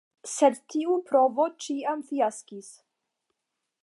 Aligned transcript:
Sed 0.29 0.55
tiu 0.73 0.95
provo 1.11 1.45
ĉiam 1.65 2.01
fiaskis. 2.07 2.73